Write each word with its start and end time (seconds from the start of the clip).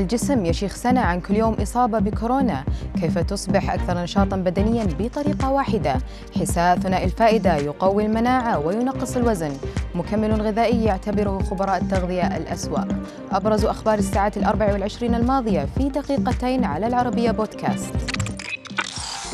الجسم 0.00 0.44
يشيخ 0.44 0.74
سنة 0.74 1.00
عن 1.00 1.20
كل 1.20 1.36
يوم 1.36 1.54
إصابة 1.54 1.98
بكورونا. 1.98 2.64
كيف 3.00 3.18
تصبح 3.18 3.70
أكثر 3.70 4.02
نشاطا 4.02 4.36
بدنيا 4.36 4.86
بطريقة 4.98 5.50
واحدة؟ 5.50 5.96
حساء 6.40 6.78
ثنائي 6.78 7.04
الفائدة 7.04 7.56
يقوي 7.56 8.06
المناعة 8.06 8.58
وينقص 8.58 9.16
الوزن. 9.16 9.52
مكمل 9.94 10.42
غذائي 10.42 10.84
يعتبره 10.84 11.38
خبراء 11.50 11.82
التغذية 11.82 12.36
الأسوأ 12.36 12.84
أبرز 13.32 13.64
أخبار 13.64 13.98
الساعات 13.98 14.36
الأربع 14.36 14.72
والعشرين 14.72 15.14
الماضية 15.14 15.68
في 15.78 15.88
دقيقتين 15.88 16.64
على 16.64 16.86
العربية 16.86 17.30
بودكاست. 17.30 17.94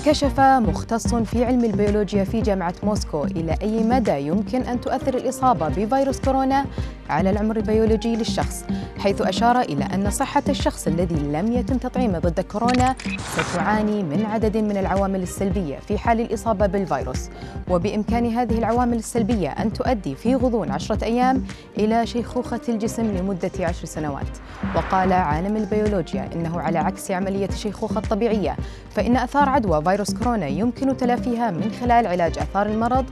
كشف 0.06 0.40
مختص 0.40 1.14
في 1.14 1.44
علم 1.44 1.64
البيولوجيا 1.64 2.24
في 2.24 2.40
جامعة 2.40 2.74
موسكو 2.82 3.24
إلى 3.24 3.56
أي 3.62 3.84
مدى 3.84 4.18
يمكن 4.18 4.60
أن 4.62 4.80
تؤثر 4.80 5.14
الإصابة 5.14 5.68
بفيروس 5.68 6.20
كورونا 6.20 6.64
على 7.10 7.30
العمر 7.30 7.56
البيولوجي 7.56 8.16
للشخص. 8.16 8.64
حيث 8.98 9.22
أشار 9.22 9.60
إلى 9.60 9.84
أن 9.84 10.10
صحة 10.10 10.42
الشخص 10.48 10.86
الذي 10.86 11.14
لم 11.14 11.52
يتم 11.52 11.78
تطعيمه 11.78 12.18
ضد 12.18 12.40
كورونا 12.40 12.94
ستعاني 13.36 14.02
من 14.02 14.26
عدد 14.26 14.56
من 14.56 14.76
العوامل 14.76 15.22
السلبية 15.22 15.76
في 15.76 15.98
حال 15.98 16.20
الإصابة 16.20 16.66
بالفيروس. 16.66 17.28
وبإمكان 17.70 18.26
هذه 18.26 18.58
العوامل 18.58 18.96
السلبية 18.96 19.48
أن 19.48 19.72
تؤدي 19.72 20.14
في 20.14 20.34
غضون 20.34 20.70
عشرة 20.70 21.04
أيام 21.04 21.44
إلى 21.78 22.06
شيخوخة 22.06 22.60
الجسم 22.68 23.16
لمدة 23.16 23.50
عشر 23.60 23.84
سنوات. 23.84 24.38
وقال 24.76 25.12
عالم 25.12 25.56
البيولوجيا 25.56 26.30
إنه 26.34 26.60
على 26.60 26.78
عكس 26.78 27.10
عملية 27.10 27.48
الشيخوخة 27.48 27.98
الطبيعية 27.98 28.56
فإن 28.90 29.16
أثار 29.16 29.48
عدوى 29.48 29.82
فيروس 29.82 30.14
كورونا 30.14 30.46
يمكن 30.46 30.96
تلافيها 30.96 31.50
من 31.50 31.72
خلال 31.80 32.06
علاج 32.06 32.38
آثار 32.38 32.66
المرض 32.66 33.04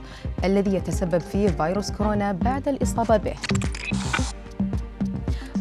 الذي 0.43 0.75
يتسبب 0.75 1.21
فيه 1.21 1.47
فيروس 1.47 1.91
كورونا 1.91 2.31
بعد 2.31 2.67
الإصابة 2.67 3.17
به. 3.17 3.33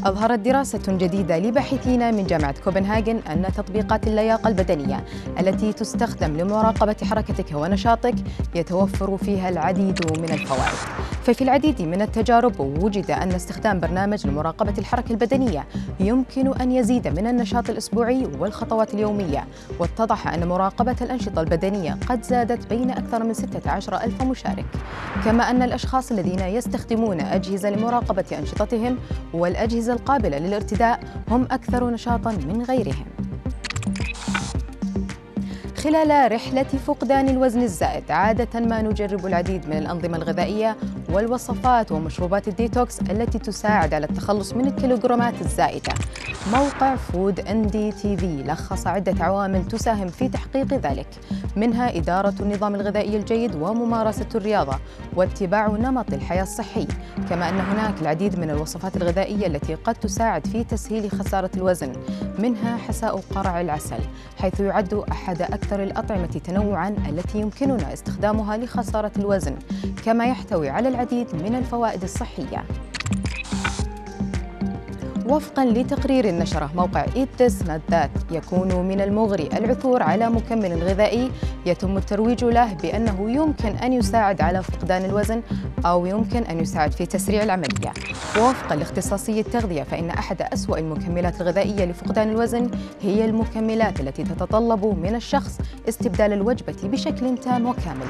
أظهرت 0.05 0.39
دراسة 0.39 0.83
جديدة 0.89 1.39
لباحثين 1.39 2.15
من 2.15 2.27
جامعة 2.27 2.55
كوبنهاجن 2.65 3.17
أن 3.17 3.47
تطبيقات 3.57 4.07
اللياقة 4.07 4.49
البدنية 4.49 5.05
التي 5.41 5.73
تستخدم 5.73 6.37
لمراقبة 6.37 6.97
حركتك 7.03 7.47
ونشاطك 7.55 8.15
يتوفر 8.55 9.17
فيها 9.17 9.49
العديد 9.49 10.19
من 10.19 10.31
الفوائد. 10.31 11.14
ففي 11.25 11.45
العديد 11.45 11.83
من 11.83 12.03
التجارب 12.03 12.61
وجد 12.61 13.11
أن 13.11 13.33
استخدام 13.33 13.81
برنامج 13.81 14.27
لمراقبة 14.27 14.75
الحركة 14.79 15.13
البدنية 15.13 15.67
يمكن 16.01 16.57
أن 16.61 16.73
يزيد 16.73 17.09
من 17.09 17.27
النشاط 17.27 17.71
الأسبوعي 17.71 18.27
والخطوات 18.39 18.95
اليومية 18.95 19.47
واتضح 19.79 20.29
أن 20.29 20.49
مراقبة 20.49 20.97
الأنشطة 21.01 21.41
البدنية 21.41 21.99
قد 22.09 22.23
زادت 22.23 22.67
بين 22.67 22.91
أكثر 22.91 23.25
من 23.25 23.35
16 23.35 23.97
ألف 23.97 24.23
مشارك. 24.23 24.67
كما 25.25 25.51
أن 25.51 25.63
الأشخاص 25.63 26.13
الذين 26.13 26.41
يستخدمون 26.41 27.21
أجهزة 27.21 27.71
لمراقبة 27.71 28.25
أنشطتهم 28.39 28.99
والأجهزة 29.35 29.93
القابلة 29.93 30.39
للارتداء 30.39 31.01
هم 31.29 31.43
أكثر 31.51 31.91
نشاطا 31.91 32.31
من 32.33 32.63
غيرهم. 32.63 33.07
خلال 35.85 36.33
رحلة 36.33 36.63
فقدان 36.63 37.29
الوزن 37.29 37.63
الزائد 37.63 38.11
عادة 38.11 38.61
ما 38.61 38.83
نجرب 38.83 39.27
العديد 39.27 39.69
من 39.69 39.77
الأنظمة 39.79 40.17
الغذائية 40.17 40.77
والوصفات 41.13 41.93
ومشروبات 41.93 42.49
الديتوكس 42.49 43.01
التي 43.01 43.39
تساعد 43.39 43.95
على 43.95 44.07
التخلص 44.07 44.53
من 44.53 44.67
الكيلوغرامات 44.67 45.41
الزائدة. 45.41 45.93
موقع 46.53 46.97
Food 46.97 47.41
NDTV. 47.41 48.43
لخص 48.43 48.87
عدة 48.87 49.25
عوامل 49.25 49.69
تساهم 49.69 50.09
في 50.09 50.29
تحقيق 50.29 50.75
ذلك. 50.75 51.07
منها 51.57 51.97
إدارة 51.97 52.35
النظام 52.41 52.75
الغذائي 52.75 53.17
الجيد 53.17 53.55
وممارسة 53.55 54.27
الرياضة 54.35 54.79
واتباع 55.17 55.67
نمط 55.67 56.13
الحياة 56.13 56.43
الصحي. 56.43 56.87
كما 57.31 57.49
أن 57.49 57.61
هناك 57.61 58.03
العديد 58.03 58.39
من 58.39 58.51
الوصفات 58.51 58.97
الغذائية 58.97 59.47
التي 59.47 59.75
قد 59.75 59.95
تساعد 59.95 60.47
في 60.47 60.65
تسهيل 60.65 61.11
خسارة 61.11 61.51
الوزن. 61.57 61.93
منها 62.39 62.77
حساء 62.77 63.17
قرع 63.35 63.61
العسل 63.61 64.01
حيث 64.39 64.61
يعد 64.61 64.95
أحد 64.95 65.43
أكثر 65.43 65.83
الأطعمة 65.83 66.27
تنوعاً 66.27 66.89
التي 67.09 67.41
يمكننا 67.41 67.93
استخدامها 67.93 68.57
لخسارة 68.57 69.13
الوزن 69.17 69.57
كما 70.05 70.27
يحتوي 70.27 70.69
على 70.69 70.89
العديد 70.89 71.35
من 71.35 71.55
الفوائد 71.55 72.03
الصحية. 72.03 72.65
وفقا 75.29 75.65
لتقرير 75.65 76.27
نشره 76.27 76.71
موقع 76.77 77.05
إيتس 77.17 77.63
ذات 77.91 78.11
يكون 78.31 78.75
من 78.89 79.01
المغري 79.01 79.49
العثور 79.59 80.03
على 80.03 80.31
مكمل 80.31 80.83
غذائي 80.83 81.31
يتم 81.67 81.97
الترويج 81.97 82.45
له 82.45 82.75
بأنه 82.75 83.31
يمكن 83.31 83.77
أن 83.77 83.93
يساعد 83.93 84.41
على 84.41 84.63
فقدان 84.63 85.05
الوزن 85.05 85.43
أو 85.87 86.07
يمكن 86.07 86.43
أن 86.43 86.61
يساعد 86.61 86.93
في 86.93 87.07
تسريع 87.07 87.43
العملية. 87.43 87.93
ووفقا 88.39 88.77
لاختصاصي 88.77 89.41
التغذية 89.41 89.83
فإن 89.83 90.11
أحد 90.11 90.43
أسوأ 90.43 90.79
المكملات 90.79 91.41
الغذائية 91.41 91.85
لفقدان 91.85 92.31
الوزن 92.31 92.71
هي 93.03 93.25
المكملات 93.25 94.01
التي 94.01 94.25
تتطلب 94.25 94.85
من 94.85 95.15
الشخص 95.15 95.59
استبدال 95.89 96.33
الوجبة 96.33 96.77
بشكل 96.85 97.39
تام 97.39 97.67
وكامل. 97.67 98.07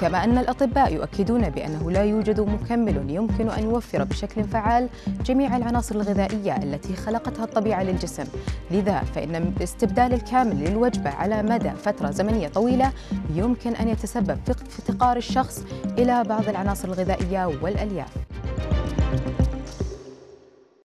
كما 0.00 0.24
أن 0.24 0.38
الأطباء 0.38 0.94
يؤكدون 0.94 1.50
بأنه 1.50 1.90
لا 1.90 2.02
يوجد 2.04 2.40
مكمل 2.40 3.10
يمكن 3.10 3.48
أن 3.48 3.64
يوفر 3.64 4.04
بشكل 4.04 4.44
فعال 4.44 4.88
جميع 5.24 5.56
العناصر 5.56 5.94
الغذائية 5.94 6.56
التي 6.56 6.96
خلقتها 6.96 7.44
الطبيعة 7.44 7.82
للجسم. 7.82 8.24
لذا 8.70 9.02
فإن 9.14 9.52
استبدال 9.62 10.12
الكامل 10.12 10.64
للوجبة 10.64 11.10
على 11.10 11.42
مدى 11.42 11.70
فترة 11.70 12.10
زمنية 12.10 12.48
طويلة 12.48 12.92
يمكن 13.34 13.74
أن 13.74 13.88
يتسبب 13.88 14.38
في 14.46 14.50
افتقار 14.50 15.16
الشخص 15.16 15.64
إلى 15.98 16.24
بعض 16.24 16.48
العناصر 16.48 16.88
الغذائية 16.88 17.46
والألياف. 17.62 18.17